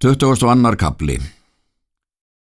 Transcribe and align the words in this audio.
22. 0.00 0.76
kapli 0.78 1.16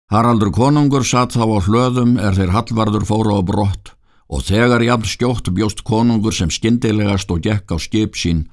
Haraldur 0.09 0.49
konungur 0.49 1.03
satt 1.05 1.35
þá 1.37 1.45
á 1.45 1.59
hlöðum 1.61 2.15
er 2.17 2.33
þeir 2.33 2.53
hallvarður 2.55 3.03
fóru 3.05 3.35
á 3.37 3.45
brott 3.45 3.91
og 4.33 4.47
þegar 4.47 4.81
jafn 4.81 5.05
skjótt 5.05 5.51
bjóst 5.53 5.83
konungur 5.85 6.33
sem 6.33 6.49
skindilegast 6.49 7.29
og 7.29 7.43
gekk 7.45 7.69
á 7.69 7.77
skip 7.77 8.17
sín 8.17 8.47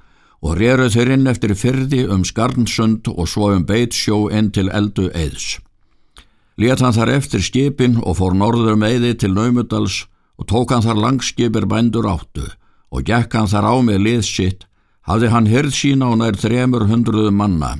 og 0.43 0.57
reruð 0.59 0.97
þeir 0.97 1.11
inn 1.15 1.31
eftir 1.31 1.53
fyrði 1.55 2.01
um 2.11 2.25
Skarnsund 2.27 3.07
og 3.07 3.29
svo 3.31 3.53
um 3.55 3.63
Beitsjó 3.63 4.25
inn 4.27 4.49
til 4.51 4.67
eldu 4.67 5.07
eðs. 5.15 5.61
Let 6.59 6.83
hann 6.83 6.91
þar 6.91 7.13
eftir 7.13 7.39
skipin 7.39 7.95
og 8.03 8.17
fór 8.19 8.35
norður 8.35 8.73
um 8.73 8.83
eði 8.83 9.13
til 9.15 9.31
Naumudals 9.37 10.01
og 10.35 10.49
tók 10.51 10.75
hann 10.75 10.83
þar 10.83 10.99
langskipir 10.99 11.63
bændur 11.63 12.09
áttu 12.11 12.43
og 12.91 13.07
gekk 13.07 13.39
hann 13.39 13.47
þar 13.47 13.71
á 13.71 13.75
með 13.87 14.03
lið 14.03 14.27
sitt, 14.27 14.67
hafði 15.07 15.31
hann 15.31 15.47
hyrð 15.47 15.79
sína 15.79 16.11
á 16.11 16.13
nær 16.19 16.35
þremur 16.35 16.89
hundruðu 16.91 17.31
manna 17.31 17.71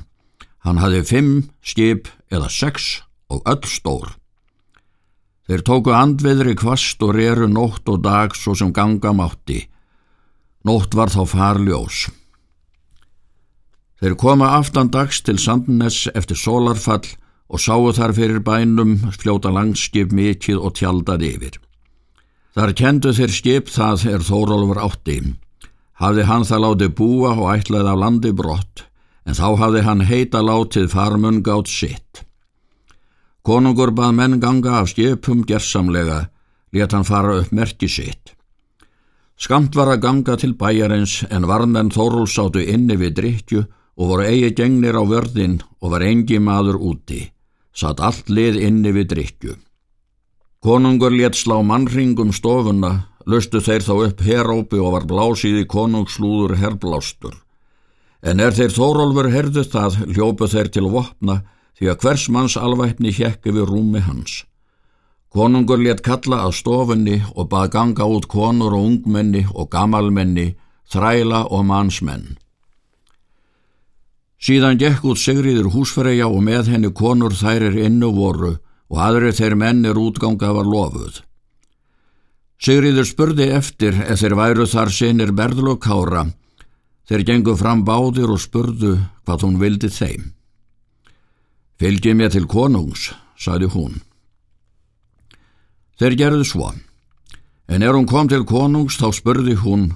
Hann 0.62 0.78
hafði 0.78 1.02
fimm 1.06 1.30
skip 1.66 2.08
eða 2.30 2.48
sex 2.50 3.02
og 3.32 3.42
öll 3.50 3.66
stór. 3.66 4.12
Þeir 5.50 5.64
tóku 5.66 5.94
andveðri 5.94 6.54
kvast 6.58 7.02
og 7.02 7.16
reru 7.16 7.48
nótt 7.50 7.88
og 7.90 8.04
dag 8.04 8.36
svo 8.38 8.54
sem 8.54 8.70
ganga 8.72 9.10
mátti. 9.10 9.64
Nótt 10.62 10.94
var 10.94 11.10
þá 11.10 11.24
farljós. 11.26 12.04
Þeir 13.98 14.14
koma 14.18 14.52
aftan 14.58 14.90
dags 14.94 15.20
til 15.26 15.38
Sandnes 15.38 16.06
eftir 16.14 16.38
solarfall 16.38 17.10
og 17.52 17.60
sáu 17.60 17.90
þar 17.94 18.14
fyrir 18.14 18.40
bænum 18.46 18.94
fljóta 19.18 19.50
langskip 19.50 20.14
mikið 20.14 20.62
og 20.62 20.78
tjaldað 20.78 21.26
yfir. 21.26 21.58
Þar 22.54 22.74
kendu 22.78 23.12
þeir 23.16 23.34
skip 23.34 23.70
það 23.72 24.06
er 24.14 24.24
Þórólfur 24.30 24.80
átti. 24.86 25.18
Hafði 25.98 26.24
hann 26.30 26.46
það 26.46 26.64
látið 26.66 26.96
búa 26.98 27.34
og 27.34 27.50
ætlaði 27.56 27.92
af 27.92 27.98
landi 27.98 28.32
brott 28.36 28.86
en 29.26 29.38
þá 29.38 29.48
hafði 29.60 29.82
hann 29.86 30.04
heita 30.08 30.42
látið 30.42 30.90
farmun 30.92 31.42
gátt 31.46 31.70
sitt. 31.70 32.24
Konungur 33.42 33.90
bað 33.90 34.14
menn 34.18 34.40
ganga 34.42 34.78
af 34.80 34.92
skipum 34.92 35.42
gerðsamlega, 35.46 36.28
let 36.72 36.94
hann 36.94 37.06
fara 37.06 37.40
upp 37.40 37.50
merki 37.50 37.88
sitt. 37.90 38.34
Skamt 39.42 39.74
var 39.74 39.90
að 39.90 40.02
ganga 40.04 40.36
til 40.38 40.52
bæjarins 40.54 41.24
en 41.30 41.48
varmenn 41.50 41.90
Þóruls 41.90 42.36
áttu 42.38 42.62
inni 42.62 42.94
við 43.00 43.16
drittju 43.18 43.62
og 43.98 44.10
voru 44.12 44.28
eigi 44.28 44.52
gengnir 44.60 44.94
á 44.94 45.02
vörðin 45.02 45.58
og 45.82 45.94
var 45.96 46.04
engi 46.06 46.38
maður 46.38 46.78
úti. 46.78 47.24
Satt 47.74 47.98
allt 47.98 48.30
lið 48.30 48.60
inni 48.68 48.92
við 48.94 49.08
drittju. 49.10 49.56
Konungur 50.62 51.10
let 51.10 51.34
slá 51.34 51.56
mannringum 51.66 52.30
stofuna, 52.30 53.08
lustu 53.26 53.58
þeir 53.58 53.82
þá 53.82 53.94
upp 54.06 54.22
herópi 54.22 54.78
og 54.78 54.94
var 54.94 55.08
blásið 55.10 55.64
í 55.64 55.66
konungslúður 55.66 56.54
herblástur. 56.62 57.41
En 58.22 58.38
er 58.38 58.54
þeir 58.54 58.70
Þórólfur 58.70 59.28
herðu 59.34 59.64
það, 59.66 59.98
hljópu 60.14 60.46
þeir 60.46 60.70
til 60.70 60.86
vopna 60.92 61.40
því 61.78 61.88
að 61.90 62.02
hvers 62.04 62.28
manns 62.30 62.54
alvætni 62.56 63.10
hjekki 63.10 63.50
við 63.50 63.66
rúmi 63.66 64.02
hans. 64.06 64.44
Konungur 65.32 65.80
let 65.82 66.04
kalla 66.06 66.44
að 66.46 66.58
stofunni 66.60 67.16
og 67.34 67.48
bað 67.50 67.72
ganga 67.74 68.06
út 68.06 68.28
konur 68.30 68.76
og 68.76 68.86
ungmenni 68.86 69.46
og 69.50 69.70
gamalmenni, 69.72 70.52
þræla 70.92 71.46
og 71.50 71.64
mannsmenn. 71.66 72.36
Síðan 74.42 74.78
gekk 74.78 75.06
út 75.08 75.18
Sigriður 75.22 75.70
húsfreyja 75.72 76.28
og 76.28 76.42
með 76.44 76.70
henni 76.74 76.90
konur 76.94 77.34
þærir 77.34 77.78
innu 77.86 78.10
voru 78.14 78.56
og 78.92 78.98
aðri 79.00 79.32
þeir 79.34 79.56
mennir 79.56 79.98
útganga 79.98 80.52
var 80.52 80.68
lofuð. 80.68 81.22
Sigriður 82.62 83.08
spurði 83.08 83.48
eftir 83.56 83.96
eða 84.04 84.18
þeir 84.20 84.36
væru 84.38 84.66
þar 84.70 84.92
sinir 84.94 85.32
berðlokára 85.34 86.26
Þeir 87.08 87.24
gengu 87.26 87.56
fram 87.58 87.82
báðir 87.86 88.30
og 88.30 88.40
spurðu 88.42 88.94
hvað 89.26 89.46
hún 89.46 89.58
vildi 89.60 89.90
þeim. 89.90 90.30
Fylgji 91.82 92.14
mér 92.14 92.30
til 92.30 92.46
konungs, 92.46 93.10
saði 93.34 93.70
hún. 93.72 93.98
Þeir 95.98 96.18
gerðu 96.20 96.46
svo, 96.46 96.70
en 97.66 97.82
er 97.82 97.96
hún 97.96 98.06
kom 98.06 98.30
til 98.30 98.44
konungs 98.46 99.00
þá 99.00 99.08
spurði 99.18 99.56
hún, 99.64 99.88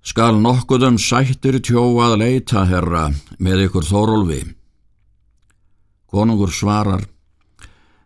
skal 0.00 0.40
nokkuðum 0.40 0.96
sættir 0.96 1.60
tjóað 1.60 2.16
leita, 2.22 2.64
herra, 2.64 3.10
með 3.38 3.66
ykkur 3.68 3.84
Þórólfi. 3.84 4.42
Konungur 6.08 6.54
svarar, 6.56 7.04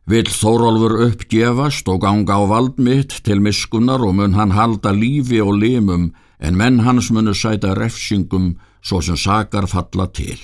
Vill 0.03 0.27
Þórólfur 0.27 0.97
uppgefast 1.07 1.87
og 1.87 2.01
ganga 2.03 2.35
á 2.35 2.43
vald 2.51 2.81
mitt 2.83 3.21
til 3.23 3.39
miskunnar 3.39 4.03
og 4.03 4.17
mun 4.19 4.35
hann 4.35 4.51
halda 4.51 4.91
lífi 4.91 5.39
og 5.39 5.55
limum 5.63 6.09
en 6.43 6.59
menn 6.59 6.83
hans 6.83 7.11
munu 7.15 7.35
sæta 7.35 7.75
refsingum 7.79 8.57
svo 8.83 9.01
sem 9.01 9.17
sakar 9.17 9.69
falla 9.71 10.09
til. 10.11 10.41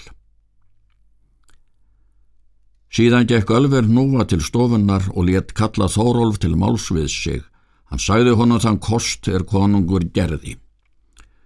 Síðan 2.88 3.26
gekk 3.28 3.50
Ölver 3.52 3.84
núva 3.84 4.24
til 4.24 4.40
stofunnar 4.40 5.10
og 5.12 5.26
létt 5.28 5.52
kalla 5.58 5.90
Þórólf 5.92 6.38
til 6.40 6.54
málsvið 6.56 7.08
sig. 7.12 7.42
Hann 7.90 8.00
sæði 8.00 8.32
honum 8.38 8.62
þann 8.62 8.80
kost 8.80 9.28
er 9.28 9.44
konungur 9.44 10.06
gerði. 10.14 10.56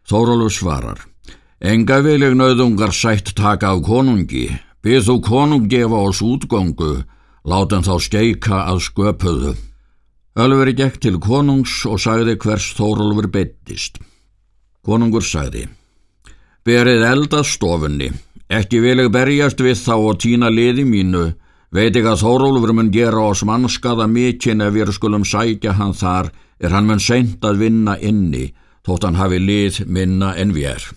Þórólf 0.07 0.53
svarar, 0.55 1.01
enga 1.61 2.01
viljeg 2.03 2.37
nöðungar 2.39 2.95
sætt 2.95 3.35
taka 3.39 3.73
af 3.75 3.83
konungi, 3.87 4.51
byrð 4.83 5.09
þú 5.09 5.17
konung 5.27 5.69
gefa 5.71 5.99
oss 6.09 6.23
útgöngu, 6.23 7.05
látum 7.47 7.87
þá 7.87 7.95
steika 8.03 8.65
að 8.71 8.83
sköpuðu. 8.87 9.53
Ölveri 10.43 10.75
gekk 10.75 10.99
til 11.03 11.19
konungs 11.23 11.83
og 11.87 12.01
sagði 12.03 12.39
hvers 12.43 12.73
Þórólfur 12.79 13.31
beittist. 13.35 14.03
Konungur 14.83 15.23
sagði, 15.23 15.69
berið 16.67 17.05
eldað 17.07 17.45
stofunni, 17.47 18.09
ekki 18.51 18.81
vil 18.83 19.05
ég 19.05 19.13
berjast 19.15 19.61
við 19.63 19.77
þá 19.79 19.93
og 19.95 20.17
týna 20.25 20.49
liði 20.51 20.83
mínu, 20.83 21.21
veit 21.71 21.95
ég 21.95 22.09
að 22.11 22.25
Þórólfur 22.25 22.73
mun 22.75 22.91
gera 22.91 23.23
oss 23.29 23.45
mannskaða 23.47 24.09
mikinn 24.11 24.65
ef 24.67 24.75
við 24.75 24.91
skulum 24.97 25.23
sækja 25.23 25.77
hann 25.79 25.95
þar, 25.95 26.33
er 26.59 26.75
hann 26.75 26.91
mun 26.91 26.99
seint 26.99 27.47
að 27.47 27.63
vinna 27.63 27.95
inni, 28.03 28.49
þótt 28.83 29.07
hann 29.07 29.23
hafi 29.23 29.39
lið 29.39 29.81
minna 29.87 30.35
en 30.35 30.51
við 30.51 30.73
er. 30.75 30.91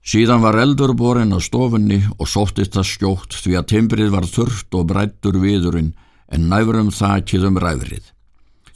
Síðan 0.00 0.40
var 0.40 0.56
eldur 0.64 0.96
borin 0.96 1.36
á 1.36 1.40
stofunni 1.44 2.00
og 2.16 2.32
sóttist 2.32 2.80
það 2.80 2.92
skjótt 2.94 3.40
því 3.42 3.58
að 3.60 3.70
timbrið 3.74 4.12
var 4.16 4.24
þurft 4.24 4.72
og 4.72 4.88
brættur 4.88 5.36
viðurinn 5.44 5.92
en 6.32 6.48
næfurum 6.48 6.88
þakkið 6.88 7.50
um 7.50 7.60
ræðrið. 7.60 8.15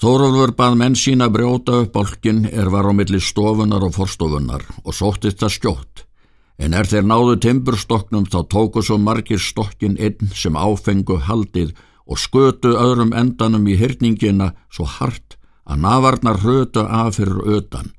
Þórólfur 0.01 0.55
bað 0.57 0.75
menn 0.81 0.95
sína 0.97 1.27
brjóta 1.29 1.83
upp 1.83 1.91
bálkin 1.93 2.47
er 2.49 2.71
var 2.73 2.87
á 2.89 2.93
milli 2.97 3.19
stofunar 3.21 3.83
og 3.85 3.93
forstofunar 3.93 4.63
og 4.81 4.95
sóttist 4.97 5.43
það 5.43 5.51
skjótt. 5.53 6.05
En 6.57 6.73
er 6.73 6.87
þeir 6.89 7.05
náðu 7.05 7.35
timburstoknum 7.45 8.25
þá 8.33 8.39
tóku 8.49 8.81
svo 8.81 8.97
margir 8.97 9.43
stokkin 9.45 9.99
inn 10.01 10.31
sem 10.33 10.57
áfengu 10.57 11.19
haldið 11.27 11.75
og 12.09 12.17
skötu 12.17 12.73
öðrum 12.81 13.13
endanum 13.13 13.67
í 13.69 13.77
hyrningina 13.77 14.55
svo 14.73 14.87
hart 14.89 15.37
að 15.69 15.83
navarnar 15.85 16.41
hrötu 16.41 16.85
af 16.89 17.19
fyrir 17.19 17.59
ötan 17.59 17.91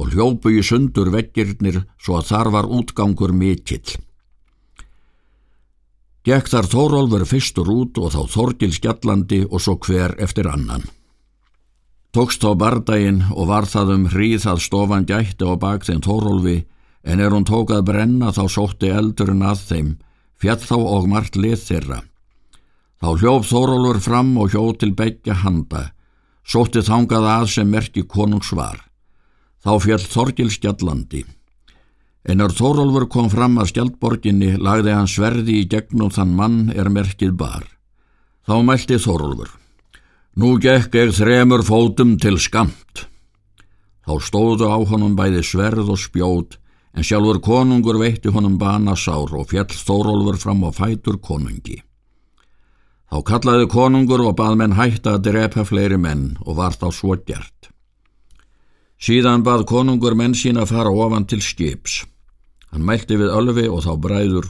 og 0.00 0.14
hljópu 0.14 0.54
í 0.56 0.62
sundur 0.64 1.10
veggirnir 1.12 1.82
svo 2.00 2.16
að 2.22 2.30
þar 2.30 2.50
var 2.54 2.70
útgangur 2.72 3.34
mikill. 3.36 3.98
Gekk 6.24 6.48
þar 6.54 6.70
Þórólfur 6.72 7.26
fyrstur 7.28 7.68
út 7.68 8.00
og 8.00 8.16
þá 8.16 8.24
Þorgil 8.32 8.72
skjallandi 8.72 9.42
og 9.44 9.60
svo 9.60 9.76
hver 9.76 10.16
eftir 10.24 10.48
annan. 10.48 10.88
Tókst 12.10 12.42
á 12.42 12.50
bardaginn 12.58 13.22
og 13.30 13.46
var 13.46 13.68
það 13.70 13.92
um 13.94 14.04
hríð 14.10 14.48
að 14.50 14.64
stofan 14.64 15.04
gætti 15.06 15.46
á 15.46 15.54
bak 15.54 15.84
þeim 15.86 16.00
Tórólfi 16.02 16.56
en 17.06 17.20
er 17.22 17.30
hún 17.30 17.46
tók 17.46 17.70
að 17.70 17.84
brenna 17.86 18.32
þá 18.34 18.44
sótti 18.50 18.90
eldurinn 18.90 19.46
að 19.46 19.62
þeim, 19.68 19.90
fjall 20.42 20.58
þá 20.58 20.76
og 20.78 21.06
margt 21.06 21.38
lið 21.38 21.62
þeirra. 21.68 22.00
Þá 23.00 23.08
hljóf 23.22 23.46
Þórólfur 23.48 24.00
fram 24.02 24.32
og 24.42 24.50
hjó 24.50 24.64
til 24.76 24.90
begja 24.98 25.38
handa, 25.44 25.92
sótti 26.42 26.82
þangað 26.82 27.28
að 27.30 27.46
sem 27.54 27.70
merki 27.70 28.02
konungs 28.02 28.50
var. 28.58 28.82
Þá 29.62 29.72
fjall 29.86 30.02
Þorgil 30.02 30.50
skjallandi. 30.50 31.22
En 32.26 32.42
er 32.42 32.50
Þórólfur 32.50 33.06
kom 33.06 33.30
fram 33.30 33.54
að 33.62 33.70
skjaldborginni 33.70 34.56
lagði 34.58 34.98
hann 34.98 35.08
sverði 35.08 35.62
í 35.62 35.70
gegnum 35.70 36.10
þann 36.10 36.34
mann 36.34 36.60
er 36.74 36.90
merkið 36.90 37.38
bar. 37.38 37.64
Þá 38.50 38.58
mælti 38.66 38.98
Þórólfur. 38.98 39.59
Nú 40.38 40.54
gekk 40.62 40.94
ég 40.94 41.10
þremur 41.10 41.64
fótum 41.66 42.14
til 42.22 42.38
skamt. 42.38 43.06
Þá 44.06 44.14
stóðu 44.22 44.68
á 44.70 44.78
honum 44.78 45.16
bæði 45.18 45.42
sverð 45.42 45.90
og 45.90 45.98
spjót, 45.98 46.58
en 46.94 47.06
sjálfur 47.06 47.40
konungur 47.42 47.98
veitti 47.98 48.30
honum 48.30 48.54
banasár 48.58 49.34
og 49.34 49.48
fjall 49.50 49.74
Þórólfur 49.74 50.38
fram 50.38 50.62
á 50.62 50.70
fætur 50.70 51.18
konungi. 51.18 51.82
Þá 53.10 53.18
kallaði 53.26 53.66
konungur 53.70 54.22
og 54.22 54.36
bað 54.38 54.54
menn 54.60 54.76
hætta 54.78 55.16
að 55.18 55.24
drepa 55.26 55.64
fleiri 55.66 55.98
menn 55.98 56.36
og 56.46 56.60
var 56.62 56.78
þá 56.78 56.92
svo 56.94 57.16
gert. 57.26 57.70
Síðan 59.02 59.42
bað 59.42 59.66
konungur 59.66 60.14
menn 60.14 60.36
sína 60.38 60.62
fara 60.62 60.92
ofan 60.94 61.26
til 61.26 61.42
skips. 61.42 62.04
Hann 62.70 62.86
mælti 62.86 63.18
við 63.18 63.34
ölfi 63.34 63.66
og 63.66 63.82
þá 63.82 63.96
bræður. 63.98 64.46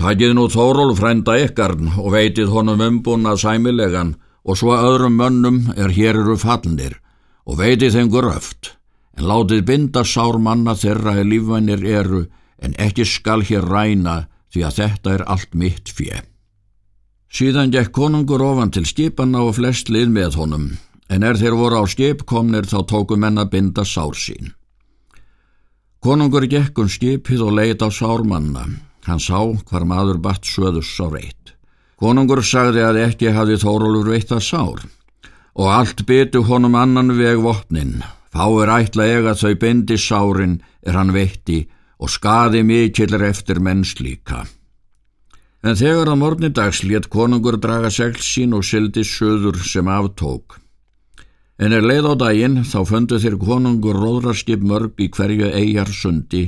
Takið 0.00 0.34
nú 0.34 0.48
Þórólf 0.50 0.98
frænda 0.98 1.36
ykkarn 1.44 1.92
og 2.00 2.10
veitið 2.16 2.50
honum 2.50 2.82
umbúna 2.82 3.36
sæmilegan 3.38 4.16
og 4.44 4.58
svo 4.58 4.74
öðrum 4.76 5.18
mönnum 5.20 5.62
er 5.76 5.92
hér 5.94 6.20
eru 6.22 6.36
fallnir 6.40 6.98
og 7.46 7.58
veitið 7.60 7.96
þeim 7.96 8.10
gröft, 8.12 8.74
en 9.16 9.26
látið 9.26 9.64
binda 9.66 10.04
sár 10.06 10.38
manna 10.38 10.76
þeirra 10.78 11.16
að 11.18 11.30
lífvænir 11.32 11.84
eru, 11.84 12.26
en 12.60 12.76
ekki 12.78 13.06
skal 13.08 13.42
hér 13.46 13.66
ræna, 13.66 14.26
því 14.52 14.62
að 14.66 14.76
þetta 14.80 15.14
er 15.14 15.24
allt 15.26 15.54
mitt 15.54 15.90
fjö. 15.90 16.20
Síðan 17.30 17.70
gekk 17.74 17.92
konungur 17.94 18.42
ofan 18.42 18.72
til 18.74 18.86
skipanna 18.86 19.42
og 19.46 19.56
flest 19.58 19.90
lið 19.90 20.10
með 20.14 20.38
honum, 20.40 20.70
en 21.10 21.26
er 21.26 21.38
þeir 21.38 21.56
voru 21.58 21.82
á 21.82 21.84
skip 21.90 22.24
komnir 22.26 22.66
þá 22.70 22.82
tóku 22.90 23.18
menna 23.18 23.46
binda 23.50 23.84
sár 23.86 24.18
sín. 24.18 24.54
Konungur 26.00 26.46
gekk 26.48 26.78
um 26.80 26.88
skipið 26.88 27.42
og 27.44 27.56
leit 27.58 27.82
á 27.84 27.88
sármanna. 27.92 28.64
Hann 29.04 29.20
sá 29.20 29.40
hvar 29.42 29.84
maður 29.84 30.20
batt 30.22 30.46
söðus 30.48 30.92
á 31.00 31.06
reitt. 31.12 31.39
Konungur 32.00 32.40
sagði 32.40 32.80
að 32.80 33.02
ekki 33.02 33.32
hafi 33.36 33.58
Þórólur 33.60 34.08
veitt 34.14 34.30
að 34.32 34.46
sár 34.46 34.86
og 35.60 35.66
allt 35.68 36.06
byttu 36.08 36.40
honum 36.48 36.76
annan 36.78 37.12
veg 37.18 37.42
vopnin. 37.44 37.98
Fáir 38.32 38.70
ætla 38.72 39.04
ega 39.10 39.34
þau 39.36 39.52
bindi 39.60 39.98
sárin 40.00 40.60
er 40.86 40.96
hann 40.96 41.12
veitti 41.12 41.66
og 42.00 42.08
skaði 42.08 42.62
mikillir 42.64 43.26
eftir 43.26 43.60
menns 43.60 43.98
líka. 44.00 44.46
En 45.60 45.76
þegar 45.76 46.08
að 46.08 46.20
morgni 46.22 46.48
dags 46.56 46.80
létt 46.86 47.10
konungur 47.12 47.58
draga 47.60 47.90
segl 47.92 48.22
sín 48.24 48.56
og 48.56 48.64
sildi 48.64 49.04
söður 49.04 49.60
sem 49.60 49.90
aftók. 49.92 50.56
En 51.60 51.76
er 51.76 51.84
leið 51.84 52.08
á 52.08 52.14
daginn 52.22 52.62
þá 52.64 52.78
föndu 52.88 53.20
þeir 53.20 53.36
konungur 53.42 54.00
róðrarskip 54.00 54.64
mörg 54.64 54.96
í 55.04 55.10
hverju 55.12 55.52
eigjar 55.52 55.92
sundi 55.92 56.46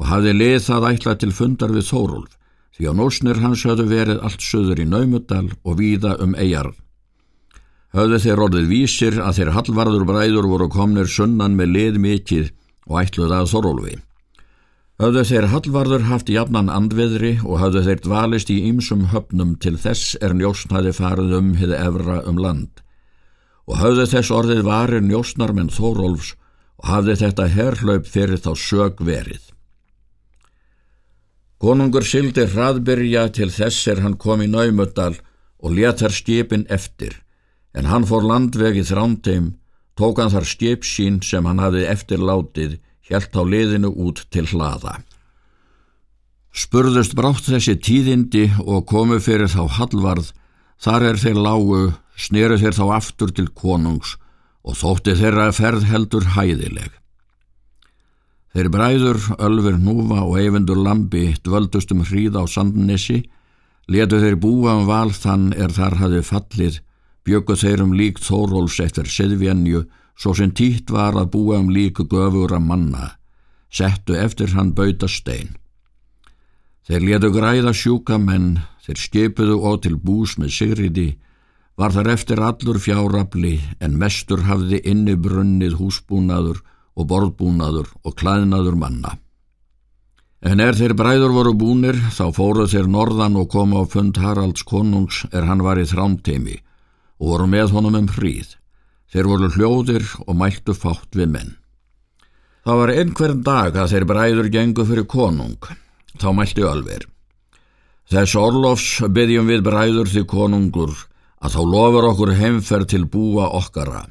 og 0.00 0.10
hafði 0.10 0.34
leið 0.34 0.60
það 0.66 0.90
ætla 0.90 1.18
til 1.20 1.30
fundar 1.36 1.70
við 1.76 1.86
Þórólf 1.92 2.39
því 2.76 2.90
á 2.90 2.92
nósnir 2.96 3.40
hans 3.42 3.64
höfðu 3.66 3.88
verið 3.90 4.22
allt 4.24 4.44
söður 4.44 4.82
í 4.82 4.86
Naumudal 4.88 5.48
og 5.64 5.80
víða 5.80 6.16
um 6.22 6.36
eigjar. 6.38 6.70
Höfðu 7.90 8.20
þeir 8.22 8.44
orðið 8.44 8.68
vísir 8.70 9.16
að 9.18 9.40
þeir 9.40 9.54
hallvarður 9.56 10.06
bræður 10.06 10.46
voru 10.52 10.68
komnir 10.70 11.10
sunnan 11.10 11.56
með 11.58 11.74
lið 11.74 11.98
mikið 12.04 12.52
og 12.86 13.00
ætluð 13.02 13.34
að 13.34 13.50
Þórólfi. 13.50 13.96
Höfðu 15.00 15.24
þeir 15.26 15.46
hallvarður 15.50 16.06
haft 16.10 16.30
jafnan 16.30 16.70
andveðri 16.70 17.32
og 17.40 17.58
höfðu 17.62 17.82
þeir 17.86 18.00
dvalist 18.04 18.50
í 18.52 18.60
ýmsum 18.68 19.06
höfnum 19.14 19.56
til 19.58 19.78
þess 19.80 20.14
er 20.20 20.36
njósnaði 20.36 20.92
farið 20.92 21.36
um 21.38 21.54
hið 21.58 21.72
evra 21.78 22.20
um 22.28 22.38
land. 22.38 22.82
Og 23.66 23.80
höfðu 23.80 24.06
þess 24.12 24.34
orðið 24.38 24.66
varir 24.68 25.02
njósnar 25.02 25.54
menn 25.56 25.72
Þórólfs 25.72 26.34
og 26.82 26.90
hafði 26.92 27.16
þetta 27.24 27.48
herrlaup 27.56 28.06
fyrir 28.06 28.44
þá 28.44 28.52
sög 28.54 29.00
verið. 29.02 29.49
Konungur 31.60 32.06
sildi 32.08 32.46
hraðbyrja 32.48 33.26
til 33.36 33.50
þess 33.52 33.88
er 33.92 33.98
hann 34.00 34.16
kom 34.16 34.40
í 34.40 34.48
Naumöldal 34.48 35.18
og 35.60 35.74
letar 35.76 36.14
skipin 36.16 36.64
eftir, 36.72 37.12
en 37.76 37.84
hann 37.84 38.06
fór 38.08 38.24
landvegið 38.24 38.88
þránteim, 38.88 39.50
tók 39.92 40.22
hann 40.22 40.32
þar 40.32 40.46
skip 40.48 40.86
sín 40.88 41.18
sem 41.20 41.44
hann 41.44 41.60
hafði 41.60 41.84
eftirlátið 41.92 42.78
hjælt 43.10 43.36
á 43.36 43.42
liðinu 43.44 43.90
út 43.92 44.22
til 44.32 44.46
hlaða. 44.48 45.02
Spurðust 46.56 47.12
brátt 47.18 47.44
þessi 47.44 47.76
tíðindi 47.76 48.46
og 48.64 48.86
komu 48.88 49.20
fyrir 49.20 49.52
þá 49.52 49.68
hallvarð, 49.76 50.32
þar 50.80 51.10
er 51.10 51.20
þeir 51.20 51.42
lágu, 51.44 51.82
sneru 52.16 52.56
þeir 52.56 52.78
þá 52.78 52.86
aftur 52.96 53.36
til 53.36 53.50
konungs 53.52 54.16
og 54.64 54.80
þótti 54.80 55.12
þeirra 55.20 55.50
ferð 55.52 55.84
heldur 55.92 56.32
hæðileg. 56.38 56.99
Þeir 58.50 58.68
bræður, 58.74 59.20
Ölfur 59.38 59.76
Núfa 59.78 60.24
og 60.26 60.38
Eyvindur 60.40 60.80
Lambi 60.82 61.36
dvöldust 61.46 61.92
um 61.94 62.02
hríð 62.02 62.34
á 62.34 62.42
Sandnesi, 62.50 63.20
letu 63.86 64.18
þeir 64.18 64.40
búa 64.42 64.74
um 64.80 64.88
val 64.88 65.12
þann 65.14 65.52
er 65.54 65.70
þar 65.70 66.00
hafi 66.00 66.22
fallið, 66.26 66.80
bjöku 67.22 67.54
þeir 67.60 67.84
um 67.84 67.94
líkt 67.94 68.26
Þóróls 68.26 68.80
eftir 68.82 69.06
Siðvjenju 69.06 69.84
svo 70.18 70.34
sem 70.34 70.50
títt 70.50 70.90
var 70.90 71.14
að 71.14 71.30
búa 71.36 71.60
um 71.62 71.70
líku 71.70 72.08
göfur 72.10 72.50
að 72.56 72.66
manna, 72.66 73.06
settu 73.70 74.18
eftir 74.18 74.50
hann 74.56 74.74
bauta 74.74 75.06
stein. 75.08 75.54
Þeir 76.90 77.06
letu 77.06 77.30
græða 77.30 77.70
sjúka 77.70 78.18
menn, 78.18 78.58
þeir 78.82 78.98
skipuðu 78.98 79.60
og 79.62 79.84
til 79.84 79.94
bús 79.94 80.34
með 80.42 80.56
Sigriði, 80.56 81.08
var 81.78 81.94
þar 81.94 82.10
eftir 82.16 82.42
allur 82.42 82.82
fjárabli 82.82 83.60
en 83.78 83.94
mestur 83.96 84.42
hafði 84.50 84.82
inni 84.90 85.14
brunnið 85.14 85.78
húsbúnaður 85.78 86.64
og 87.00 87.08
borðbúnaður 87.10 87.90
og 88.04 88.16
klæðnaður 88.20 88.76
manna. 88.78 89.16
En 90.40 90.60
er 90.64 90.76
þeir 90.76 90.94
bræður 90.96 91.34
voru 91.36 91.52
búnir 91.56 91.98
þá 92.16 92.30
fóruð 92.36 92.72
þeir 92.72 92.88
norðan 92.88 93.36
og 93.40 93.50
komu 93.52 93.80
á 93.80 93.84
fund 93.84 94.16
Haralds 94.16 94.64
konungs 94.64 95.26
er 95.32 95.44
hann 95.48 95.64
var 95.64 95.80
í 95.80 95.84
þrámteimi 95.88 96.56
og 97.20 97.34
voru 97.34 97.48
með 97.52 97.74
honum 97.76 97.98
um 97.98 98.08
hríð. 98.08 98.56
Þeir 99.12 99.28
voru 99.28 99.50
hljóðir 99.52 100.06
og 100.24 100.36
mæltu 100.38 100.72
fátt 100.76 101.18
við 101.18 101.32
menn. 101.34 101.56
Það 102.64 102.80
var 102.80 102.92
einhvern 102.94 103.42
dag 103.44 103.76
að 103.76 103.92
þeir 103.92 104.06
bræður 104.08 104.48
gengu 104.54 104.86
fyrir 104.88 105.08
konung. 105.08 105.58
Þá 106.20 106.28
mælti 106.36 106.64
Ölver. 106.64 107.04
Þess 108.10 108.36
orlofs 108.36 108.88
byggjum 109.06 109.50
við 109.50 109.64
bræður 109.66 110.08
því 110.10 110.24
konungur 110.30 110.94
að 111.40 111.56
þá 111.56 111.60
lofur 111.74 112.08
okkur 112.10 112.32
heimferð 112.36 112.88
til 112.92 113.04
búa 113.08 113.48
okkara. 113.60 114.06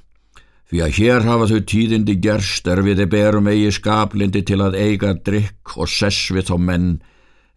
Því 0.69 0.81
að 0.86 0.98
hér 1.00 1.25
hafa 1.25 1.48
þau 1.50 1.62
tíðindi 1.66 2.16
gerst 2.21 2.68
er 2.69 2.83
við 2.86 3.01
þeir 3.01 3.12
berum 3.13 3.48
eigi 3.50 3.71
skaplindi 3.74 4.44
til 4.45 4.60
að 4.62 4.77
eiga 4.77 5.16
drikk 5.18 5.77
og 5.81 5.89
sess 5.89 6.30
við 6.30 6.51
þá 6.51 6.57
menn 6.62 6.89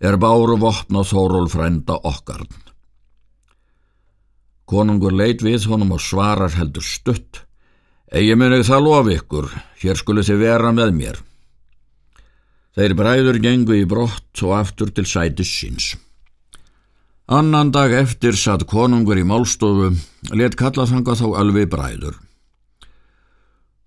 er 0.00 0.17
báru 0.17 0.56
vopna 0.56 1.05
þóról 1.05 1.50
frænda 1.53 1.99
okkarn. 2.09 2.49
Konungur 4.64 5.12
leit 5.12 5.44
við 5.44 5.69
honum 5.69 5.93
og 5.99 6.00
svarar 6.00 6.56
heldur 6.56 6.87
stutt. 6.87 7.43
Egi 8.09 8.32
munið 8.37 8.64
það 8.70 8.87
lofi 8.87 9.19
ykkur, 9.20 9.50
hér 9.85 10.00
skulu 10.00 10.25
þið 10.25 10.41
vera 10.41 10.73
með 10.73 10.97
mér. 10.97 11.20
Þeir 12.73 12.97
bræður 12.97 13.38
gengu 13.44 13.76
í 13.76 13.85
brott 13.85 14.41
og 14.41 14.56
aftur 14.56 14.88
til 14.97 15.05
sætis 15.05 15.53
síns. 15.53 15.93
Annan 17.29 17.70
dag 17.73 17.93
eftir 17.93 18.37
satt 18.37 18.65
konungur 18.69 19.20
í 19.20 19.29
málstofu, 19.29 19.93
let 20.32 20.56
kalla 20.56 20.88
þanga 20.88 21.20
þá 21.20 21.26
alveg 21.44 21.69
bræður. 21.73 22.17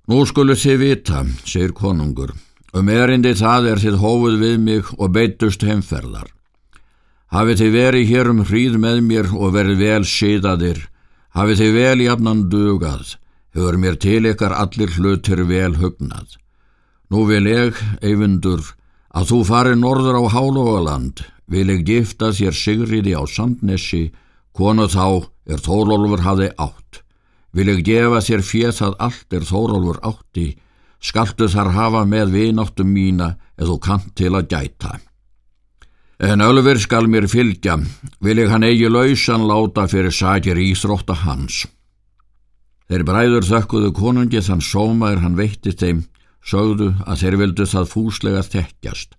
Nú 0.06 0.22
skulu 0.30 0.54
þið 0.54 0.75
vita, 0.78 1.24
segir 1.50 1.72
konungur, 1.74 2.36
um 2.78 2.90
erindi 2.94 3.31
það 3.34 3.69
er 3.72 3.80
þið 3.81 3.96
hófuð 4.04 4.36
við 4.38 4.57
mig 4.62 4.90
og 5.00 5.13
beitust 5.16 5.63
heimferðar. 5.66 6.28
Hafið 7.34 7.63
þið 7.63 7.72
verið 7.74 8.12
hér 8.12 8.30
um 8.30 8.44
hríð 8.46 8.75
með 8.84 9.00
mér 9.07 9.31
og 9.34 9.56
verið 9.56 9.81
vel 9.81 10.04
síðaðir, 10.06 10.84
hafið 11.34 11.62
þið 11.63 11.74
vel 11.80 12.04
jafnan 12.06 12.44
dugað, 12.54 13.16
hefur 13.57 13.80
mér 13.81 13.98
til 14.06 14.22
ykkar 14.30 14.54
allir 14.54 14.94
hlutir 14.94 15.42
vel 15.50 15.74
hugnað. 15.81 16.38
Nú 17.10 17.25
vil 17.25 17.50
ég, 17.50 17.81
eifundur, 18.06 18.62
að 19.10 19.31
þú 19.31 19.40
farið 19.50 19.81
norður 19.81 20.19
á 20.22 20.24
Hálógaland, 20.36 21.24
vil 21.50 21.66
ég 21.74 21.81
gifta 21.88 22.30
þér 22.30 22.54
Sigriði 22.54 23.18
á 23.18 23.25
Sandnesi, 23.25 24.12
konu 24.54 24.85
þá 24.85 25.26
er 25.50 25.66
Þórólfur 25.66 26.21
hafi 26.30 26.52
átt. 26.62 27.02
Vil 27.56 27.71
ég 27.71 27.83
gefa 27.88 28.19
þér 28.19 28.42
fér 28.44 28.74
það 28.76 28.95
allt 29.07 29.35
er 29.38 29.44
Þórólfur 29.47 30.00
átti, 30.04 30.47
skaltu 31.00 31.47
þar 31.52 31.71
hafa 31.76 32.02
með 32.09 32.33
vináttum 32.35 32.90
mína 32.92 33.35
eða 33.56 33.69
þú 33.69 33.78
kant 33.85 34.09
til 34.19 34.33
að 34.35 34.50
gæta. 34.52 34.97
En 36.19 36.44
Ölfur 36.44 36.80
skal 36.80 37.07
mér 37.12 37.28
fylgja, 37.28 37.78
vil 38.24 38.40
ég 38.40 38.52
hann 38.52 38.64
eigi 38.64 38.88
lausan 38.92 39.47
láta 39.47 39.88
fyrir 39.92 40.12
sakir 40.16 40.59
íþrótta 40.59 41.16
hans. 41.26 41.66
Þeir 42.88 43.04
bræður 43.07 43.47
þökkuðu 43.47 43.92
konungi 43.97 44.44
þann 44.45 44.64
sómaður 44.64 45.24
hann 45.24 45.35
veitti 45.40 45.74
þeim, 45.76 46.06
sögðu 46.45 46.94
að 47.04 47.21
þeir 47.24 47.38
vildu 47.42 47.68
það 47.68 47.92
fúslega 47.92 48.44
þekkjast. 48.45 49.16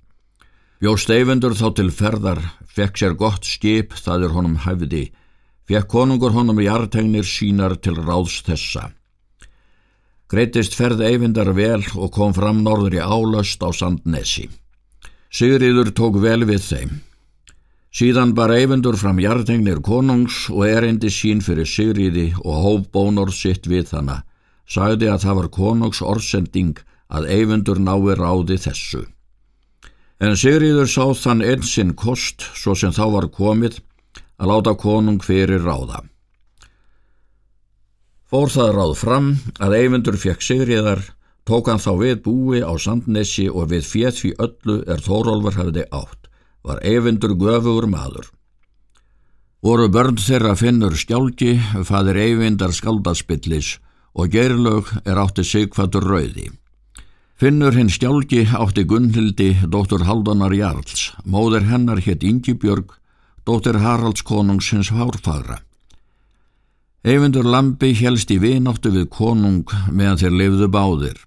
Bjó 0.80 0.92
steifundur 1.00 1.56
þá 1.56 1.68
til 1.76 1.90
ferðar, 1.90 2.40
fekk 2.68 3.00
sér 3.00 3.16
gott 3.16 3.48
skip 3.48 3.96
það 3.96 4.28
er 4.28 4.36
honum 4.36 4.58
hæfði, 4.64 5.06
fekk 5.66 5.88
konungur 5.90 6.34
honum 6.34 6.60
í 6.62 6.68
artegnir 6.70 7.26
sínar 7.26 7.76
til 7.82 7.96
ráðs 7.98 8.42
þessa. 8.46 8.90
Greitist 10.30 10.74
ferð 10.74 11.02
eifindar 11.06 11.52
vel 11.54 11.82
og 11.94 12.10
kom 12.14 12.32
fram 12.34 12.62
norður 12.66 12.98
í 12.98 13.02
álöst 13.02 13.62
á 13.62 13.70
Sandnesi. 13.70 14.48
Sigriður 15.30 15.92
tók 15.94 16.18
vel 16.22 16.42
við 16.48 16.62
þeim. 16.66 16.94
Síðan 17.96 18.34
bar 18.36 18.52
eifundur 18.52 18.98
fram 19.00 19.20
jartengnir 19.22 19.78
konungs 19.80 20.46
og 20.52 20.66
erindi 20.66 21.08
sín 21.14 21.38
fyrir 21.40 21.68
Sigriði 21.70 22.26
og 22.42 22.56
hóf 22.64 22.88
bónor 22.92 23.30
sitt 23.32 23.66
við 23.70 23.94
hana. 23.94 24.22
Sagði 24.66 25.08
að 25.12 25.22
það 25.24 25.38
var 25.38 25.48
konungs 25.54 26.02
orðsending 26.02 26.74
að 27.08 27.30
eifundur 27.30 27.78
nái 27.80 28.18
ráði 28.18 28.58
þessu. 28.66 29.06
En 30.20 30.34
Sigriður 30.36 30.90
sá 30.90 31.04
þann 31.14 31.44
einsinn 31.44 31.94
kost 31.94 32.44
svo 32.58 32.74
sem 32.74 32.92
þá 32.92 33.04
var 33.14 33.30
komið 33.30 33.78
að 34.36 34.50
láta 34.50 34.76
konung 34.78 35.22
fyrir 35.24 35.64
ráða. 35.64 36.04
Fór 38.26 38.50
það 38.50 38.72
ráð 38.74 38.94
fram 38.98 39.28
að 39.62 39.76
eifundur 39.80 40.16
fekk 40.18 40.42
Sigriðar 40.42 41.04
tók 41.46 41.70
hann 41.70 41.82
þá 41.82 41.92
við 42.00 42.16
búi 42.24 42.62
á 42.64 42.74
Sandnesi 42.74 43.46
og 43.48 43.70
við 43.70 43.86
fétt 43.86 44.18
því 44.18 44.32
öllu 44.42 44.80
er 44.90 45.02
Þórólfur 45.04 45.58
hafði 45.60 45.84
átt, 45.94 46.26
var 46.66 46.82
eifindur 46.82 47.36
göfugur 47.38 47.86
maður. 47.86 48.26
Voru 49.62 49.86
börn 49.88 50.18
þeirra 50.18 50.56
finnur 50.58 50.94
skjálki, 50.98 51.56
fadir 51.86 52.18
eifindar 52.18 52.74
skaldaspillis 52.74 53.76
og 54.16 54.30
gerlaug 54.34 54.90
er 55.04 55.18
átti 55.22 55.44
sigfatur 55.46 56.04
rauði. 56.04 56.50
Finnur 57.36 57.74
hinn 57.76 57.90
stjálgi 57.92 58.46
átti 58.56 58.86
Gunnhildi, 58.88 59.50
dóttur 59.68 60.06
Haldanar 60.08 60.54
Jarls, 60.56 61.12
móður 61.24 61.66
hennar 61.68 62.00
hétt 62.00 62.24
Ingibjörg, 62.24 62.88
dóttur 62.88 63.05
Haralds 63.78 64.22
konungs 64.22 64.72
hins 64.72 64.90
hárfagra. 64.90 65.60
Eyvindur 67.06 67.46
Lambi 67.46 67.92
helst 67.94 68.30
í 68.34 68.40
vináttu 68.42 68.90
við 68.90 69.08
konung 69.14 69.70
meðan 69.92 70.18
þeir 70.18 70.34
lifðu 70.40 70.68
báðir. 70.74 71.20